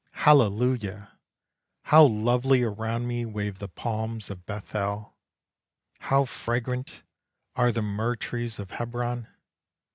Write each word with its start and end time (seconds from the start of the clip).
Hallelujah! 0.13 1.11
How 1.83 2.05
lovely 2.05 2.63
around 2.63 3.05
me 3.05 3.23
Wave 3.23 3.59
the 3.59 3.67
palms 3.67 4.31
of 4.31 4.47
Beth 4.47 4.73
El! 4.73 5.15
How 5.99 6.25
fragrant 6.25 7.03
are 7.55 7.71
the 7.71 7.83
myrrh 7.83 8.15
trees 8.15 8.57
of 8.57 8.71
Hebron! 8.71 9.27